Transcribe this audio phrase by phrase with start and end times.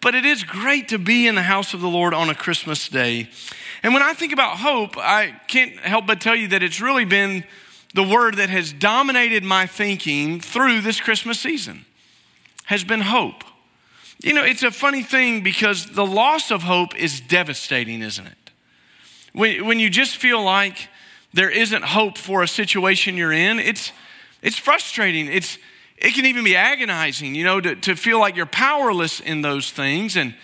[0.00, 2.88] but it is great to be in the house of the Lord on a Christmas
[2.88, 3.28] day.
[3.82, 7.04] And when I think about hope, I can't help but tell you that it's really
[7.04, 7.44] been
[7.94, 11.84] the word that has dominated my thinking through this Christmas season
[12.66, 13.42] has been hope.
[14.22, 18.50] You know, it's a funny thing because the loss of hope is devastating, isn't it?
[19.32, 20.88] When, when you just feel like
[21.32, 23.92] there isn't hope for a situation you're in, it's,
[24.42, 25.26] it's frustrating.
[25.26, 25.58] It's,
[26.00, 29.70] it can even be agonizing, you know, to, to feel like you're powerless in those
[29.70, 30.16] things.
[30.16, 30.34] And,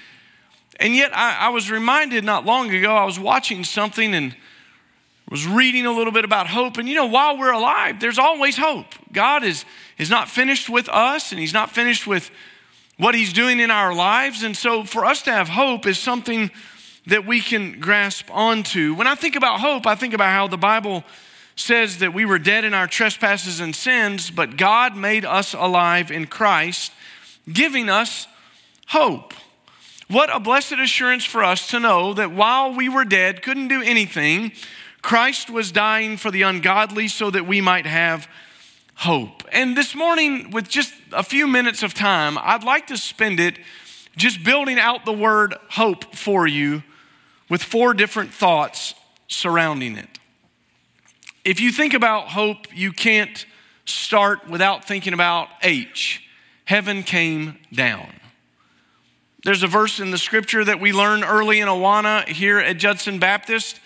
[0.79, 4.37] and yet, I, I was reminded not long ago, I was watching something and
[5.31, 6.77] was reading a little bit about hope.
[6.77, 8.87] And, you know, while we're alive, there's always hope.
[9.13, 9.65] God is,
[9.97, 12.31] is not finished with us, and He's not finished with
[12.99, 14.43] what He's doing in our lives.
[14.43, 16.51] And so, for us to have hope is something
[17.07, 18.95] that we can grasp onto.
[18.95, 21.03] When I think about hope, I think about how the Bible
[21.57, 26.11] says that we were dead in our trespasses and sins, but God made us alive
[26.11, 26.93] in Christ,
[27.51, 28.29] giving us
[28.89, 29.33] hope.
[30.09, 33.83] What a blessed assurance for us to know that while we were dead, couldn't do
[33.83, 34.53] anything,
[35.03, 38.29] Christ was dying for the ungodly so that we might have
[38.97, 39.43] hope.
[39.51, 43.59] And this morning, with just a few minutes of time, I'd like to spend it
[44.17, 46.83] just building out the word hope for you
[47.49, 48.95] with four different thoughts
[49.29, 50.16] surrounding it.
[51.47, 53.47] If you think about hope, you can't
[53.85, 56.21] start without thinking about H.
[56.65, 58.09] Heaven came down.
[59.45, 63.21] There's a verse in the scripture that we learn early in Awana here at Judson
[63.21, 63.79] Baptist.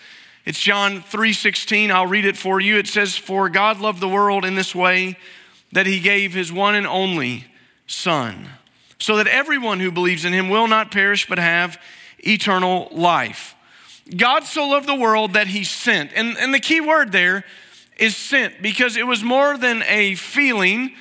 [0.43, 1.91] It's John 3:16.
[1.91, 2.79] I'll read it for you.
[2.79, 5.15] It says, "For God loved the world in this way
[5.71, 7.45] that he gave his one and only
[7.85, 8.53] son,
[8.97, 11.79] so that everyone who believes in him will not perish but have
[12.25, 13.53] eternal life."
[14.15, 16.11] God so loved the world that he sent.
[16.13, 17.43] And, and the key word there
[17.97, 20.93] is sent because it was more than a feeling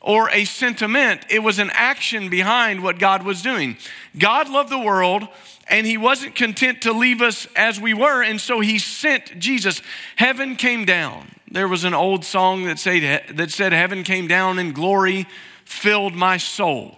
[0.00, 3.76] or a sentiment, it was an action behind what God was doing.
[4.16, 5.26] God loved the world
[5.68, 9.82] and he wasn't content to leave us as we were, and so he sent Jesus.
[10.14, 11.32] Heaven came down.
[11.50, 15.26] There was an old song that said, that said Heaven came down and glory
[15.64, 16.96] filled my soul.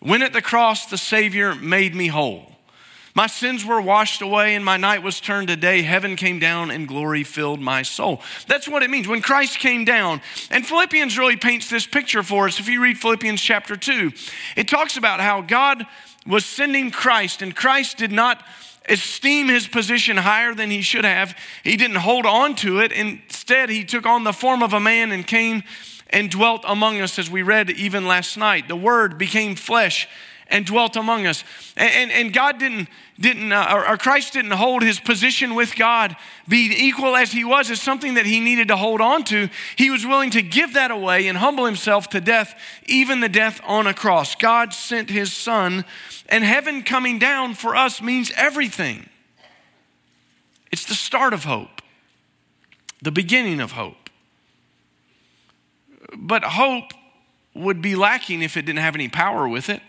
[0.00, 2.55] When at the cross, the Savior made me whole.
[3.16, 5.80] My sins were washed away and my night was turned to day.
[5.80, 8.20] Heaven came down and glory filled my soul.
[8.46, 10.20] That's what it means when Christ came down.
[10.50, 12.60] And Philippians really paints this picture for us.
[12.60, 14.12] If you read Philippians chapter 2,
[14.56, 15.86] it talks about how God
[16.26, 18.44] was sending Christ and Christ did not
[18.86, 21.34] esteem his position higher than he should have.
[21.64, 22.92] He didn't hold on to it.
[22.92, 25.62] Instead, he took on the form of a man and came
[26.10, 28.68] and dwelt among us, as we read even last night.
[28.68, 30.06] The Word became flesh
[30.48, 31.44] and dwelt among us.
[31.76, 35.74] And, and, and God didn't, didn't uh, or, or Christ didn't hold his position with
[35.76, 36.16] God,
[36.48, 39.48] be equal as he was, as something that he needed to hold on to.
[39.76, 43.60] He was willing to give that away and humble himself to death, even the death
[43.66, 44.34] on a cross.
[44.34, 45.84] God sent his son,
[46.28, 49.08] and heaven coming down for us means everything.
[50.70, 51.82] It's the start of hope,
[53.02, 54.10] the beginning of hope.
[56.16, 56.92] But hope
[57.54, 59.80] would be lacking if it didn't have any power with it.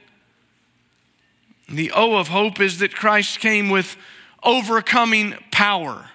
[1.69, 3.97] The O of hope is that Christ came with
[4.41, 6.09] overcoming power.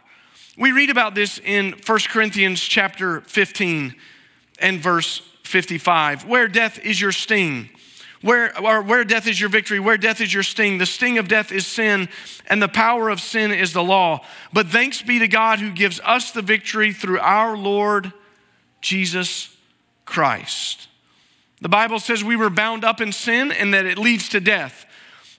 [0.56, 3.94] We read about this in 1 Corinthians chapter 15
[4.60, 6.24] and verse 55.
[6.24, 7.68] Where death is your sting,
[8.22, 10.78] where, or where death is your victory, where death is your sting.
[10.78, 12.08] The sting of death is sin,
[12.46, 14.24] and the power of sin is the law.
[14.54, 18.12] But thanks be to God who gives us the victory through our Lord
[18.80, 19.54] Jesus
[20.06, 20.88] Christ.
[21.60, 24.86] The Bible says we were bound up in sin and that it leads to death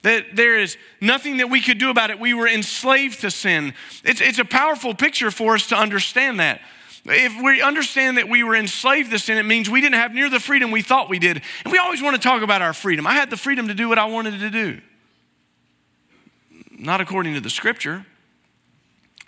[0.03, 2.19] that there is nothing that we could do about it.
[2.19, 3.73] We were enslaved to sin.
[4.03, 6.61] It's, it's a powerful picture for us to understand that.
[7.05, 10.29] If we understand that we were enslaved to sin, it means we didn't have near
[10.29, 11.41] the freedom we thought we did.
[11.63, 13.07] And we always want to talk about our freedom.
[13.07, 14.79] I had the freedom to do what I wanted to do.
[16.71, 18.05] Not according to the scripture.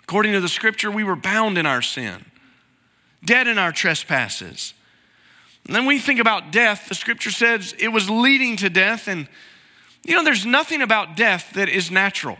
[0.02, 2.24] According to the scripture, we were bound in our sin,
[3.24, 4.72] dead in our trespasses.
[5.66, 6.88] And then we think about death.
[6.88, 9.26] The scripture says it was leading to death, and
[10.04, 12.38] you know, there's nothing about death that is natural.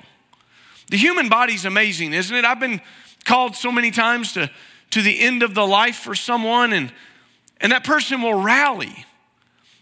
[0.90, 2.44] The human body's amazing, isn't it?
[2.44, 2.80] I've been
[3.24, 4.50] called so many times to,
[4.90, 6.92] to the end of the life for someone, and,
[7.60, 9.04] and that person will rally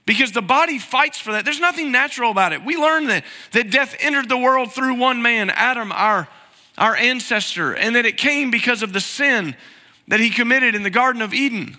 [0.06, 1.44] because the body fights for that.
[1.44, 2.64] There's nothing natural about it.
[2.64, 6.28] We learned that, that death entered the world through one man, Adam, our,
[6.78, 9.56] our ancestor, and that it came because of the sin
[10.08, 11.78] that he committed in the Garden of Eden,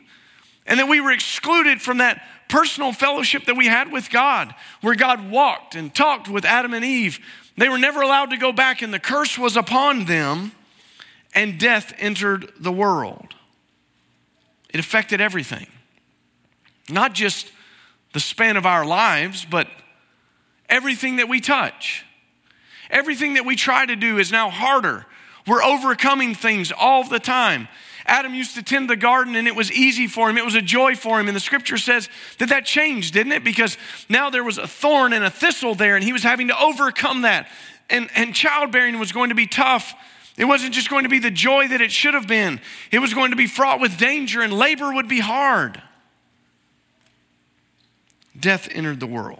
[0.65, 4.95] and that we were excluded from that personal fellowship that we had with God, where
[4.95, 7.19] God walked and talked with Adam and Eve.
[7.57, 10.51] They were never allowed to go back, and the curse was upon them,
[11.33, 13.36] and death entered the world.
[14.69, 15.68] It affected everything,
[16.89, 17.51] not just
[18.13, 19.68] the span of our lives, but
[20.69, 22.06] everything that we touch.
[22.89, 25.06] Everything that we try to do is now harder.
[25.48, 27.68] We're overcoming things all the time.
[28.05, 30.37] Adam used to tend the garden and it was easy for him.
[30.37, 31.27] It was a joy for him.
[31.27, 32.07] And the scripture says
[32.37, 33.43] that that changed, didn't it?
[33.43, 33.77] Because
[34.09, 37.23] now there was a thorn and a thistle there and he was having to overcome
[37.23, 37.47] that.
[37.89, 39.93] And, and childbearing was going to be tough.
[40.37, 42.59] It wasn't just going to be the joy that it should have been,
[42.91, 45.81] it was going to be fraught with danger and labor would be hard.
[48.37, 49.39] Death entered the world.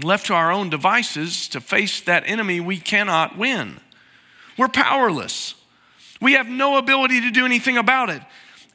[0.00, 3.80] Left to our own devices to face that enemy, we cannot win.
[4.56, 5.54] We're powerless.
[6.20, 8.22] We have no ability to do anything about it.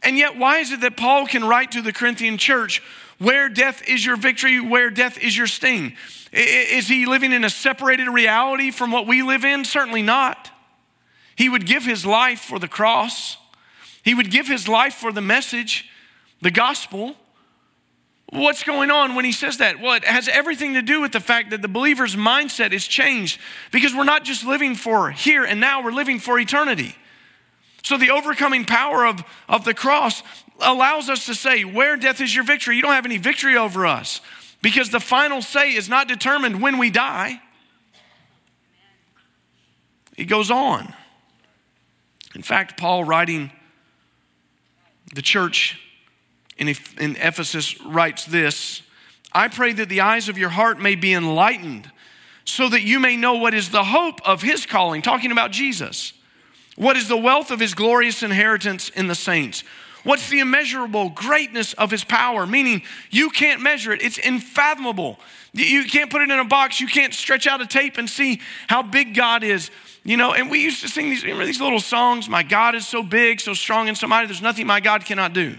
[0.01, 2.81] And yet, why is it that Paul can write to the Corinthian church,
[3.19, 5.95] where death is your victory, where death is your sting?
[6.31, 9.63] Is he living in a separated reality from what we live in?
[9.63, 10.51] Certainly not.
[11.35, 13.37] He would give his life for the cross,
[14.03, 15.89] he would give his life for the message,
[16.41, 17.15] the gospel.
[18.29, 19.79] What's going on when he says that?
[19.79, 23.39] Well, it has everything to do with the fact that the believer's mindset is changed
[23.71, 26.95] because we're not just living for here and now, we're living for eternity.
[27.83, 30.23] So the overcoming power of, of the cross
[30.61, 32.77] allows us to say, Where death is your victory?
[32.77, 34.21] You don't have any victory over us
[34.61, 37.41] because the final say is not determined when we die.
[40.15, 40.93] He goes on.
[42.33, 43.51] In fact, Paul, writing
[45.13, 45.79] the church
[46.57, 48.81] in Ephesus, writes this
[49.33, 51.91] I pray that the eyes of your heart may be enlightened
[52.45, 56.13] so that you may know what is the hope of his calling, talking about Jesus
[56.75, 59.63] what is the wealth of his glorious inheritance in the saints?
[60.03, 62.45] What's the immeasurable greatness of his power?
[62.45, 65.19] Meaning, you can't measure it, it's unfathomable.
[65.53, 68.41] You can't put it in a box, you can't stretch out a tape and see
[68.67, 69.71] how big God is.
[70.03, 73.01] You know, and we used to sing these, these little songs My God is so
[73.01, 75.55] big, so strong, and so mighty, there's nothing my God cannot do.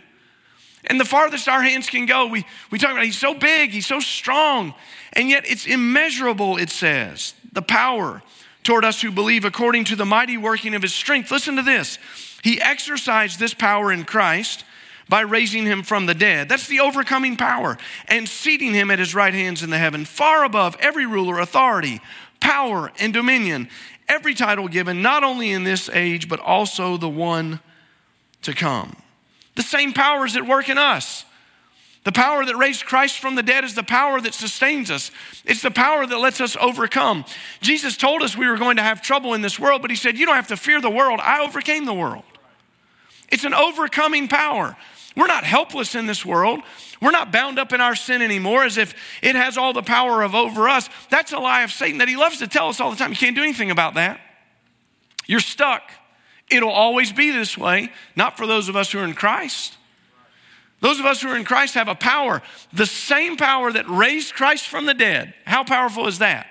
[0.86, 3.86] And the farthest our hands can go, we, we talk about he's so big, he's
[3.86, 4.74] so strong,
[5.14, 7.32] and yet it's immeasurable, it says.
[7.52, 8.20] The power
[8.64, 11.30] toward us who believe according to the mighty working of his strength.
[11.30, 11.98] Listen to this.
[12.42, 14.64] He exercised this power in Christ
[15.08, 16.48] by raising him from the dead.
[16.48, 17.78] That's the overcoming power
[18.08, 22.00] and seating him at his right hands in the heaven, far above every ruler, authority,
[22.40, 23.68] power, and dominion,
[24.08, 27.60] every title given, not only in this age, but also the one
[28.42, 28.96] to come.
[29.56, 31.24] The same power is at work in us.
[32.04, 35.10] The power that raised Christ from the dead is the power that sustains us.
[35.46, 37.24] It's the power that lets us overcome.
[37.62, 40.18] Jesus told us we were going to have trouble in this world, but he said,
[40.18, 41.18] You don't have to fear the world.
[41.22, 42.24] I overcame the world.
[43.30, 44.76] It's an overcoming power.
[45.16, 46.60] We're not helpless in this world.
[47.00, 50.22] We're not bound up in our sin anymore as if it has all the power
[50.22, 50.90] of over us.
[51.08, 53.10] That's a lie of Satan that he loves to tell us all the time.
[53.10, 54.20] You can't do anything about that.
[55.26, 55.82] You're stuck.
[56.50, 59.78] It'll always be this way, not for those of us who are in Christ.
[60.84, 64.34] Those of us who are in Christ have a power, the same power that raised
[64.34, 65.32] Christ from the dead.
[65.46, 66.46] How powerful is that?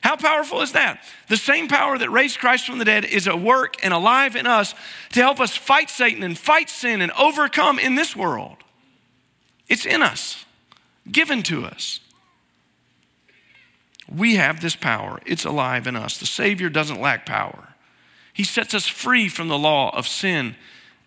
[0.00, 1.04] How powerful is that?
[1.28, 4.46] The same power that raised Christ from the dead is at work and alive in
[4.46, 4.74] us
[5.12, 8.56] to help us fight Satan and fight sin and overcome in this world.
[9.68, 10.46] It's in us,
[11.12, 12.00] given to us.
[14.10, 16.16] We have this power, it's alive in us.
[16.16, 17.74] The Savior doesn't lack power.
[18.32, 20.56] He sets us free from the law of sin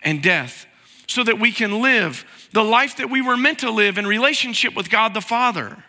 [0.03, 0.67] and death
[1.07, 4.75] so that we can live the life that we were meant to live in relationship
[4.75, 5.83] with God the Father.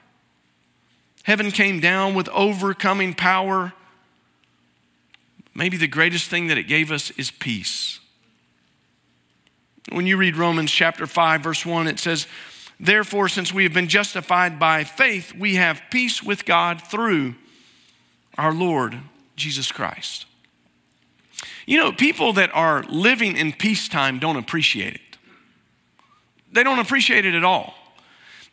[1.25, 3.73] Heaven came down with overcoming power.
[5.55, 8.01] Maybe the greatest thing that it gave us is peace.
[9.91, 12.27] When you read Romans chapter 5, verse 1, it says,
[12.79, 17.35] Therefore, since we have been justified by faith, we have peace with God through
[18.39, 18.99] our Lord
[19.37, 20.27] Jesus Christ.
[21.67, 25.01] You know, people that are living in peacetime don't appreciate it.
[26.53, 27.75] They don't appreciate it at all.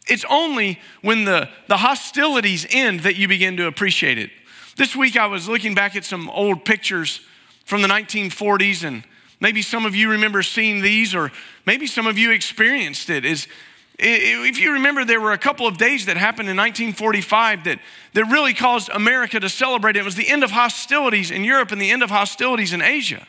[0.07, 4.31] It's only when the, the hostilities end that you begin to appreciate it.
[4.75, 7.21] This week I was looking back at some old pictures
[7.65, 9.03] from the 1940s, and
[9.39, 11.31] maybe some of you remember seeing these, or
[11.65, 13.25] maybe some of you experienced it.
[13.25, 13.47] Is
[14.01, 17.79] if you remember, there were a couple of days that happened in 1945 that,
[18.13, 19.97] that really caused America to celebrate.
[19.97, 23.27] It was the end of hostilities in Europe and the end of hostilities in Asia.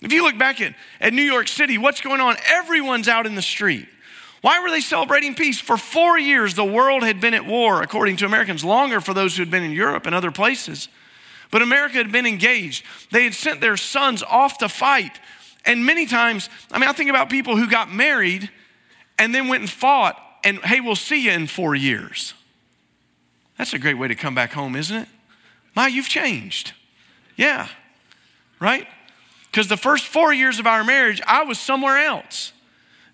[0.00, 2.36] If you look back at, at New York City, what's going on?
[2.46, 3.86] Everyone's out in the street.
[4.40, 5.60] Why were they celebrating peace?
[5.60, 9.36] For four years, the world had been at war, according to Americans, longer for those
[9.36, 10.88] who had been in Europe and other places.
[11.50, 12.84] But America had been engaged.
[13.12, 15.20] They had sent their sons off to fight.
[15.64, 18.50] And many times, I mean, I think about people who got married
[19.22, 22.34] and then went and fought, and hey, we'll see you in four years.
[23.56, 25.08] That's a great way to come back home, isn't it?
[25.76, 26.72] My, you've changed.
[27.36, 27.68] Yeah,
[28.58, 28.88] right?
[29.48, 32.52] Because the first four years of our marriage, I was somewhere else,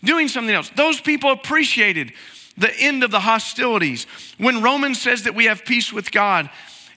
[0.02, 0.70] doing something else.
[0.70, 2.14] Those people appreciated
[2.56, 4.06] the end of the hostilities.
[4.38, 6.48] When Romans says that we have peace with God,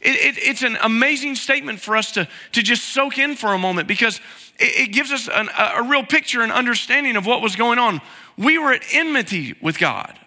[0.01, 3.57] it, it, it's an amazing statement for us to, to just soak in for a
[3.57, 4.21] moment because
[4.57, 7.77] it, it gives us an, a, a real picture and understanding of what was going
[7.77, 7.99] on.
[8.37, 10.17] We were at enmity with God,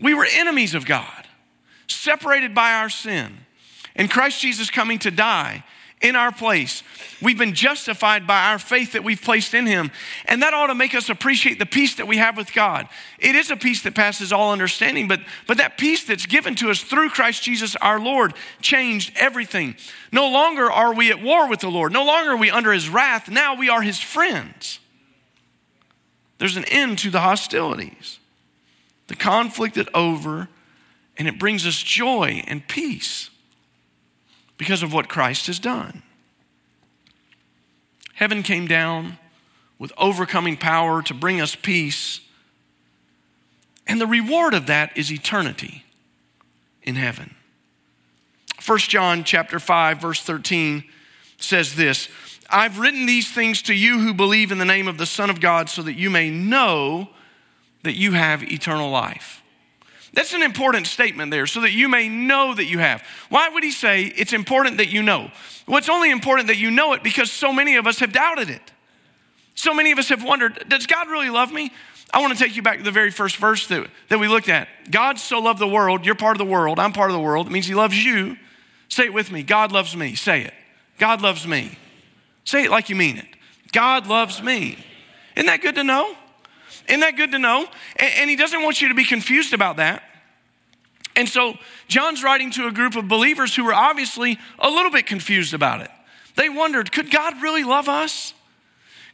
[0.00, 1.26] we were enemies of God,
[1.86, 3.38] separated by our sin.
[3.94, 5.64] And Christ Jesus coming to die
[6.02, 6.82] in our place.
[7.22, 9.90] We've been justified by our faith that we've placed in Him.
[10.26, 12.88] And that ought to make us appreciate the peace that we have with God.
[13.18, 16.70] It is a peace that passes all understanding, but, but that peace that's given to
[16.70, 19.76] us through Christ Jesus our Lord changed everything.
[20.10, 22.88] No longer are we at war with the Lord, no longer are we under His
[22.88, 23.30] wrath.
[23.30, 24.80] Now we are His friends.
[26.42, 28.18] There's an end to the hostilities.
[29.06, 30.48] The conflict is over,
[31.16, 33.30] and it brings us joy and peace
[34.58, 36.02] because of what Christ has done.
[38.14, 39.18] Heaven came down
[39.78, 42.20] with overcoming power to bring us peace.
[43.86, 45.84] And the reward of that is eternity
[46.82, 47.36] in heaven.
[48.66, 50.82] 1 John chapter 5 verse 13
[51.36, 52.08] says this,
[52.52, 55.40] I've written these things to you who believe in the name of the Son of
[55.40, 57.08] God so that you may know
[57.82, 59.42] that you have eternal life.
[60.14, 63.02] That's an important statement there, so that you may know that you have.
[63.30, 65.30] Why would he say it's important that you know?
[65.66, 68.50] Well, it's only important that you know it because so many of us have doubted
[68.50, 68.60] it.
[69.54, 71.72] So many of us have wondered, does God really love me?
[72.12, 74.50] I want to take you back to the very first verse that, that we looked
[74.50, 74.68] at.
[74.90, 77.46] God so loved the world, you're part of the world, I'm part of the world.
[77.46, 78.36] It means he loves you.
[78.88, 80.14] Say it with me God loves me.
[80.14, 80.52] Say it.
[80.98, 81.78] God loves me.
[82.44, 83.26] Say it like you mean it.
[83.72, 84.78] God loves me.
[85.36, 86.14] Isn't that good to know?
[86.88, 87.66] Isn't that good to know?
[87.96, 90.02] And, and he doesn't want you to be confused about that.
[91.14, 91.54] And so
[91.88, 95.80] John's writing to a group of believers who were obviously a little bit confused about
[95.80, 95.90] it.
[96.36, 98.34] They wondered, could God really love us?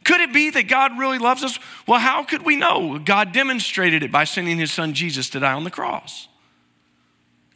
[0.05, 1.59] Could it be that God really loves us?
[1.85, 2.99] Well, how could we know?
[2.99, 6.27] God demonstrated it by sending his son Jesus to die on the cross.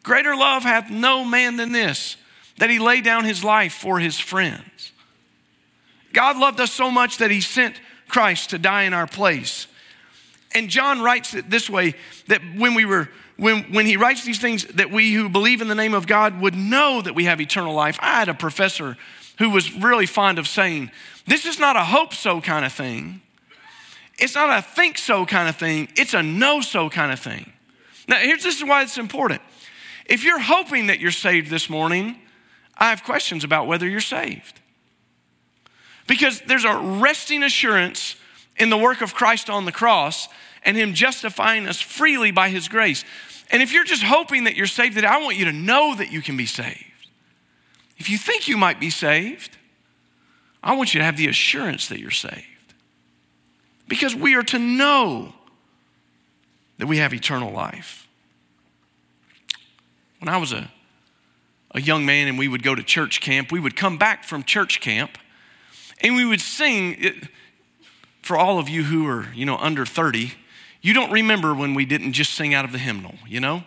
[0.04, 2.18] Greater love hath no man than this,
[2.58, 4.93] that he lay down his life for his friends.
[6.14, 9.68] God loved us so much that he sent Christ to die in our place.
[10.54, 11.96] And John writes it this way
[12.28, 15.68] that when we were when, when he writes these things that we who believe in
[15.68, 17.98] the name of God would know that we have eternal life.
[18.00, 18.96] I had a professor
[19.40, 20.92] who was really fond of saying,
[21.26, 23.22] This is not a hope so kind of thing.
[24.20, 25.90] It's not a think so kind of thing.
[25.96, 27.52] It's a know so kind of thing.
[28.08, 29.42] Now, here's this is why it's important.
[30.06, 32.20] If you're hoping that you're saved this morning,
[32.78, 34.60] I have questions about whether you're saved.
[36.08, 38.16] Because there's a resting assurance
[38.58, 40.28] in the work of Christ on the cross
[40.64, 43.06] and Him justifying us freely by His grace.
[43.52, 46.12] And if you're just hoping that you're saved, that I want you to know that
[46.12, 46.86] you can be saved.
[47.98, 49.58] If you think you might be saved,
[50.62, 52.46] I want you to have the assurance that you're saved.
[53.88, 55.34] Because we are to know
[56.78, 58.08] that we have eternal life.
[60.20, 60.72] When I was a,
[61.72, 64.44] a young man and we would go to church camp, we would come back from
[64.44, 65.18] church camp
[66.02, 66.96] and we would sing.
[67.00, 67.16] It,
[68.24, 70.34] for all of you who are, you know, under 30,
[70.82, 73.64] you don't remember when we didn't just sing out of the hymnal, you know?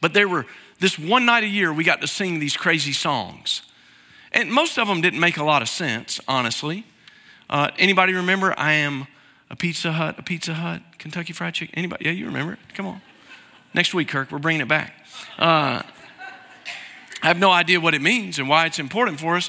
[0.00, 0.46] But there were,
[0.78, 3.62] this one night a year, we got to sing these crazy songs.
[4.30, 6.84] And most of them didn't make a lot of sense, honestly.
[7.48, 9.06] Uh, anybody remember I am
[9.48, 11.74] a Pizza Hut, a Pizza Hut, Kentucky Fried Chicken?
[11.78, 12.04] Anybody?
[12.04, 12.58] Yeah, you remember it.
[12.74, 13.00] Come on.
[13.72, 14.92] Next week, Kirk, we're bringing it back.
[15.38, 15.82] Uh,
[17.22, 19.48] I have no idea what it means and why it's important for us.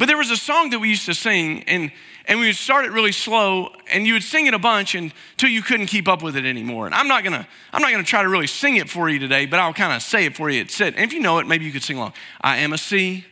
[0.00, 1.92] But there was a song that we used to sing, and
[2.24, 5.50] and we would start it really slow and you would sing it a bunch until
[5.50, 6.86] you couldn't keep up with it anymore.
[6.86, 9.46] And i'm not gonna i'm not gonna try to really sing it for you today
[9.46, 10.60] but i'll kind of say it for you.
[10.60, 10.94] It's it.
[10.94, 12.12] And if you know it maybe you could sing along.
[12.40, 13.26] I am a c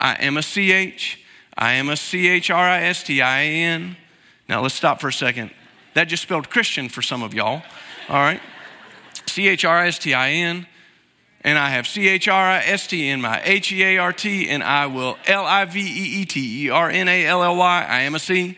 [0.00, 1.18] i am a ch
[1.56, 3.96] i am a c-h-r-i-s-t-i-a-n
[4.48, 5.50] now let's stop for a second.
[5.94, 7.62] That just spelled christian for some of y'all.
[8.08, 8.40] All right.
[9.26, 10.66] C-h-r-i-s-t-i-n
[11.44, 14.12] and I have C H R I S T in my H E A R
[14.12, 17.42] T, and I will L I V E E T E R N A L
[17.42, 17.86] L Y.
[17.88, 18.56] I am a C.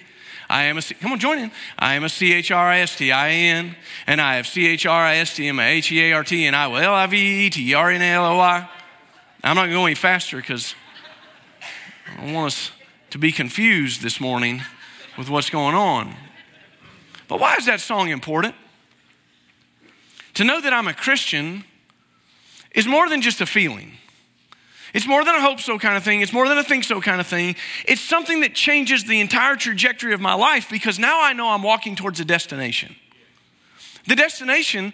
[0.49, 0.95] I am a C.
[0.95, 1.51] Come on, join in.
[1.79, 3.75] I am a C H R I S T I N,
[4.07, 6.25] and I have C H R I S T in my H E A R
[6.25, 8.37] T, and I will L I V E T E R N A L L
[8.37, 8.69] Y.
[9.43, 10.75] I'm not going to go any faster because
[12.19, 12.71] I don't want us
[13.11, 14.63] to be confused this morning
[15.17, 16.15] with what's going on.
[17.29, 18.55] But why is that song important?
[20.35, 21.65] To know that I'm a Christian
[22.75, 23.93] is more than just a feeling.
[24.93, 26.21] It's more than a hope so kind of thing.
[26.21, 27.57] It's more than a think so kind of thing.
[27.87, 31.63] It's something that changes the entire trajectory of my life because now I know I'm
[31.63, 32.95] walking towards a destination.
[34.07, 34.93] The destination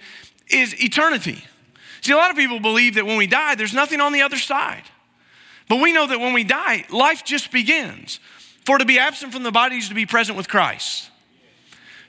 [0.49, 1.45] is eternity.
[2.01, 4.39] See, a lot of people believe that when we die, there's nothing on the other
[4.39, 4.85] side.
[5.69, 8.21] But we know that when we die, life just begins.
[8.65, 11.10] For to be absent from the body is to be present with Christ.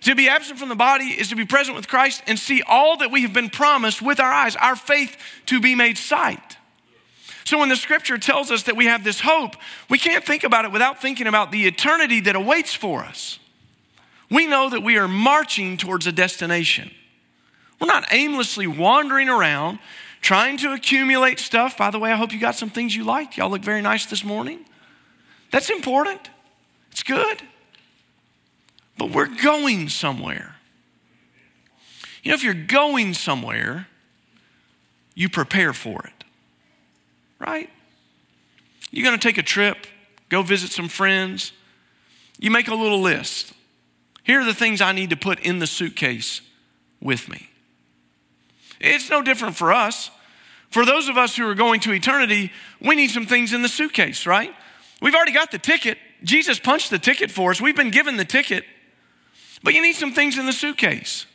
[0.01, 2.97] To be absent from the body is to be present with Christ and see all
[2.97, 5.15] that we have been promised with our eyes, our faith
[5.45, 6.57] to be made sight.
[7.43, 9.55] So when the scripture tells us that we have this hope,
[9.89, 13.39] we can't think about it without thinking about the eternity that awaits for us.
[14.29, 16.91] We know that we are marching towards a destination.
[17.79, 19.79] We're not aimlessly wandering around
[20.21, 21.77] trying to accumulate stuff.
[21.77, 23.37] By the way, I hope you got some things you liked.
[23.37, 24.65] Y'all look very nice this morning.
[25.51, 26.29] That's important.
[26.91, 27.41] It's good.
[29.01, 30.57] But we're going somewhere.
[32.21, 33.87] You know, if you're going somewhere,
[35.15, 36.23] you prepare for it,
[37.39, 37.67] right?
[38.91, 39.87] You're going to take a trip,
[40.29, 41.51] go visit some friends.
[42.37, 43.53] You make a little list.
[44.21, 46.41] Here are the things I need to put in the suitcase
[47.01, 47.49] with me.
[48.79, 50.11] It's no different for us.
[50.69, 53.67] For those of us who are going to eternity, we need some things in the
[53.67, 54.53] suitcase, right?
[55.01, 55.97] We've already got the ticket.
[56.23, 57.59] Jesus punched the ticket for us.
[57.59, 58.63] We've been given the ticket.
[59.63, 61.25] But you need some things in the suitcase.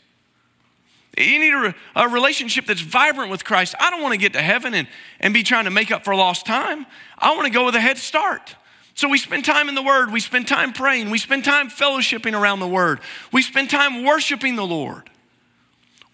[1.16, 3.75] You need a, a, relationship that's vibrant with Christ.
[3.80, 4.87] I don't want to get to heaven and,
[5.18, 6.85] and be trying to make up for lost time.
[7.18, 8.54] I want to go with a head start.
[8.95, 12.38] So we spend time in the Word, we spend time praying, we spend time fellowshipping
[12.38, 15.11] around the Word, we spend time worshiping the Lord.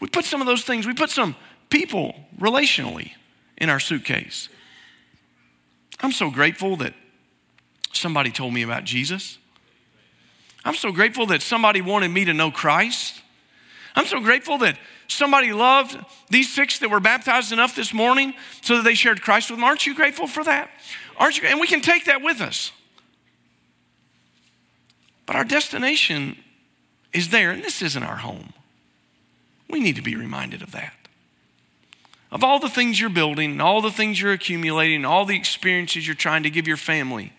[0.01, 1.37] We put some of those things, we put some
[1.71, 3.13] people relationally
[3.57, 4.49] in our suitcase.
[6.01, 6.95] I'm so grateful that
[7.93, 9.39] somebody told me about Jesus.
[10.65, 13.21] I'm so grateful that somebody wanted me to know Christ.
[13.95, 14.79] I'm so grateful that
[15.09, 15.99] somebody loved
[16.31, 19.65] these six that were baptized enough this morning so that they shared Christ with them.
[19.65, 20.71] Aren't you grateful for that?
[21.19, 21.49] Aren't you?
[21.49, 22.73] And we can take that with us.
[25.27, 26.37] But our destination
[27.13, 28.53] is there, and this isn't our home.
[29.69, 30.95] We need to be reminded of that.
[32.31, 35.37] Of all the things you're building, and all the things you're accumulating, and all the
[35.37, 37.33] experiences you're trying to give your family,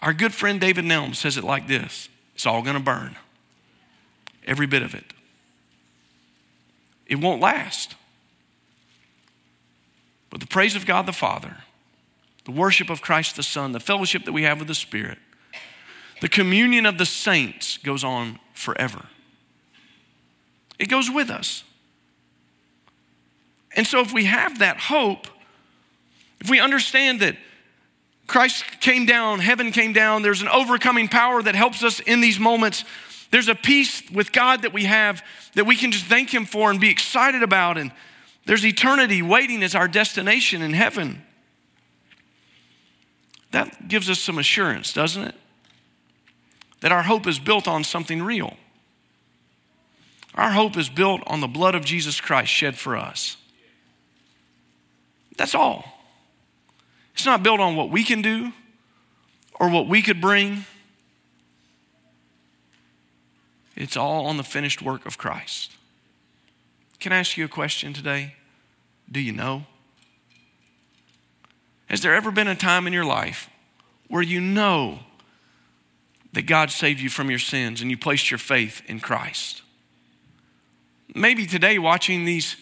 [0.00, 3.16] our good friend David Nelm says it like this it's all going to burn,
[4.46, 5.04] every bit of it.
[7.06, 7.94] It won't last.
[10.28, 11.58] But the praise of God the Father
[12.46, 15.18] the worship of Christ the Son, the fellowship that we have with the Spirit,
[16.20, 19.06] the communion of the saints goes on forever.
[20.78, 21.64] It goes with us.
[23.74, 25.26] And so, if we have that hope,
[26.40, 27.36] if we understand that
[28.26, 32.40] Christ came down, heaven came down, there's an overcoming power that helps us in these
[32.40, 32.84] moments.
[33.30, 35.22] There's a peace with God that we have
[35.54, 37.78] that we can just thank Him for and be excited about.
[37.78, 37.92] And
[38.44, 41.22] there's eternity waiting as our destination in heaven.
[43.52, 45.34] That gives us some assurance, doesn't it?
[46.80, 48.56] That our hope is built on something real.
[50.34, 53.36] Our hope is built on the blood of Jesus Christ shed for us.
[55.36, 55.95] That's all.
[57.16, 58.52] It's not built on what we can do
[59.58, 60.66] or what we could bring.
[63.74, 65.72] It's all on the finished work of Christ.
[67.00, 68.34] Can I ask you a question today?
[69.10, 69.64] Do you know?
[71.86, 73.48] Has there ever been a time in your life
[74.08, 74.98] where you know
[76.34, 79.62] that God saved you from your sins and you placed your faith in Christ?
[81.14, 82.56] Maybe today, watching these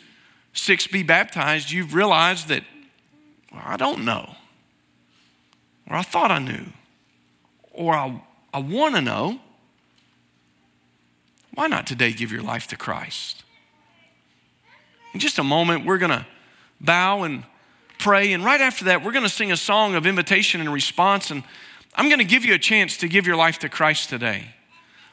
[0.52, 2.62] six be baptized, you've realized that,
[3.52, 4.36] well, I don't know,
[5.88, 6.66] or I thought I knew,
[7.72, 8.20] or I,
[8.52, 9.40] I want to know.
[11.54, 13.44] Why not today give your life to Christ?
[15.12, 16.26] In just a moment, we're going to
[16.80, 17.44] bow and
[17.98, 18.32] pray.
[18.32, 21.30] And right after that, we're going to sing a song of invitation and response.
[21.30, 21.44] And
[21.94, 24.54] I'm going to give you a chance to give your life to Christ today.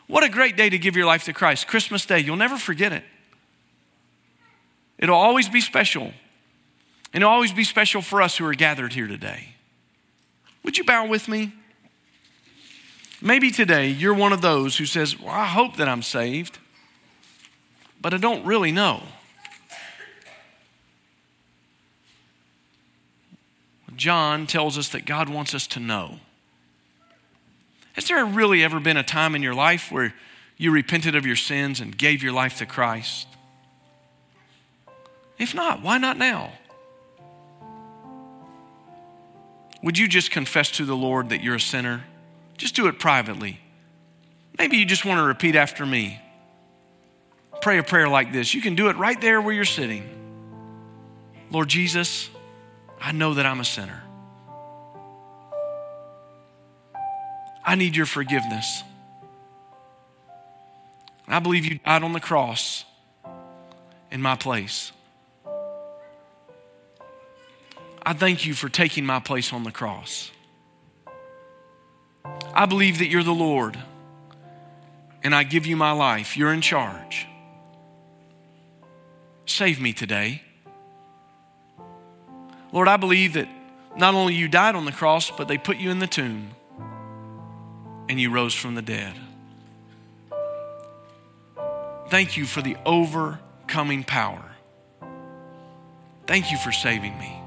[0.07, 1.67] What a great day to give your life to Christ.
[1.67, 3.03] Christmas Day, you'll never forget it.
[4.97, 6.11] It'll always be special.
[7.13, 9.55] And it'll always be special for us who are gathered here today.
[10.63, 11.53] Would you bow with me?
[13.21, 16.57] Maybe today you're one of those who says, Well, I hope that I'm saved,
[18.01, 19.03] but I don't really know.
[23.95, 26.19] John tells us that God wants us to know.
[27.93, 30.15] Has there really ever been a time in your life where
[30.57, 33.27] you repented of your sins and gave your life to Christ?
[35.37, 36.53] If not, why not now?
[39.83, 42.03] Would you just confess to the Lord that you're a sinner?
[42.57, 43.59] Just do it privately.
[44.57, 46.21] Maybe you just want to repeat after me.
[47.61, 48.53] Pray a prayer like this.
[48.53, 50.03] You can do it right there where you're sitting.
[51.49, 52.29] Lord Jesus,
[52.99, 54.03] I know that I'm a sinner.
[57.63, 58.83] I need your forgiveness.
[61.27, 62.83] I believe you died on the cross
[64.11, 64.91] in my place.
[68.03, 70.31] I thank you for taking my place on the cross.
[72.53, 73.77] I believe that you're the Lord
[75.23, 76.35] and I give you my life.
[76.35, 77.27] You're in charge.
[79.45, 80.41] Save me today.
[82.71, 83.47] Lord, I believe that
[83.97, 86.51] not only you died on the cross, but they put you in the tomb
[88.09, 89.13] and you rose from the dead.
[92.09, 94.43] Thank you for the overcoming power.
[96.27, 97.40] Thank you for saving me.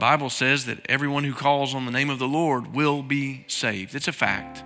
[0.00, 3.94] Bible says that everyone who calls on the name of the Lord will be saved.
[3.94, 4.64] It's a fact.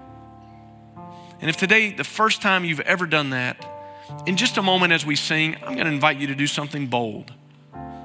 [1.40, 3.62] And if today, the first time you've ever done that,
[4.26, 6.86] in just a moment as we sing, I'm going to invite you to do something
[6.86, 7.32] bold.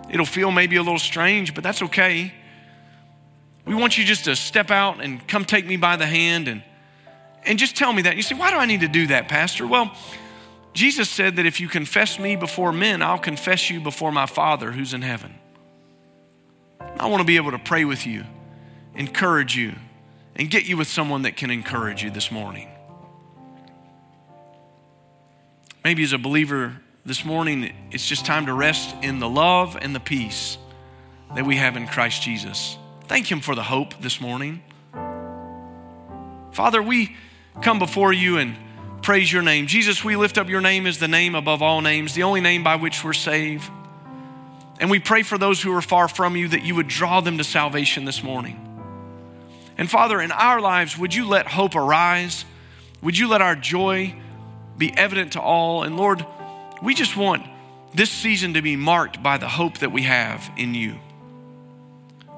[0.09, 2.33] It'll feel maybe a little strange, but that's okay.
[3.65, 6.63] We want you just to step out and come take me by the hand and,
[7.45, 8.15] and just tell me that.
[8.15, 9.67] You say, why do I need to do that, Pastor?
[9.67, 9.95] Well,
[10.73, 14.71] Jesus said that if you confess me before men, I'll confess you before my Father
[14.71, 15.35] who's in heaven.
[16.79, 18.25] I want to be able to pray with you,
[18.95, 19.73] encourage you,
[20.35, 22.69] and get you with someone that can encourage you this morning.
[25.83, 29.95] Maybe as a believer this morning, it's just time to rest in the love and
[29.95, 30.57] the peace
[31.35, 32.77] that we have in Christ Jesus.
[33.07, 34.61] Thank Him for the hope this morning.
[36.51, 37.15] Father, we
[37.61, 38.55] come before you and
[39.01, 39.67] praise your name.
[39.67, 42.63] Jesus, we lift up your name as the name above all names, the only name
[42.63, 43.69] by which we're saved.
[44.79, 47.37] And we pray for those who are far from you that you would draw them
[47.37, 48.65] to salvation this morning.
[49.77, 52.45] And Father, in our lives, would you let hope arise?
[53.01, 54.15] Would you let our joy
[54.77, 55.83] be evident to all?
[55.83, 56.25] And Lord,
[56.81, 57.45] we just want
[57.93, 60.95] this season to be marked by the hope that we have in you.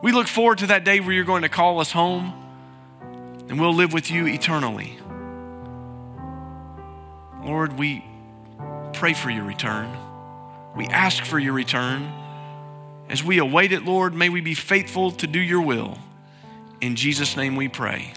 [0.01, 2.33] We look forward to that day where you're going to call us home
[3.49, 4.97] and we'll live with you eternally.
[7.43, 8.05] Lord, we
[8.93, 9.95] pray for your return.
[10.75, 12.11] We ask for your return.
[13.11, 15.97] As we await it, Lord, may we be faithful to do your will.
[16.79, 18.13] In Jesus' name we pray.